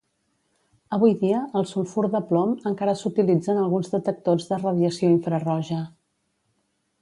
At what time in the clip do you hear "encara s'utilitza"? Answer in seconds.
2.69-3.51